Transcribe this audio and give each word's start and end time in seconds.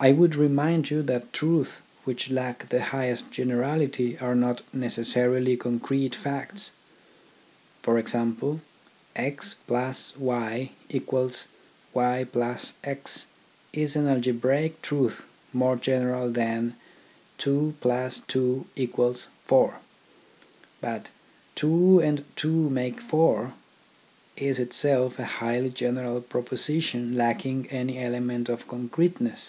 I 0.00 0.12
would 0.12 0.36
remind 0.36 0.90
you 0.90 1.02
that 1.02 1.32
truths 1.32 1.78
which 2.04 2.30
lack 2.30 2.68
the 2.68 2.80
highest 2.94 3.32
generality 3.32 4.16
are 4.20 4.36
not 4.36 4.62
necessarily 4.72 5.56
concrete 5.56 6.14
facts. 6.14 6.70
For 7.82 7.98
example, 7.98 8.60
x 9.16 9.56
\ 9.62 9.68
y 9.68 9.92
= 10.88 11.92
y 11.94 12.26
\ 12.58 12.84
x 12.84 13.26
is 13.72 13.96
an 13.96 14.06
algebraic 14.06 14.80
truth 14.82 15.26
more 15.52 15.74
general 15.74 16.30
than 16.30 16.76
2 17.38 17.74
+ 17.80 18.28
2 18.28 18.64
= 18.80 19.28
4. 19.46 19.80
But" 20.80 21.08
two 21.56 21.98
and 21.98 22.24
two 22.36 22.70
make 22.70 23.00
four" 23.00 23.54
is 24.36 24.60
itself 24.60 25.18
a 25.18 25.24
highly 25.24 25.70
general 25.70 26.20
proposition 26.20 27.16
lacking 27.16 27.68
any 27.72 27.98
element 27.98 28.48
of 28.48 28.68
con 28.68 28.88
creteness. 28.90 29.48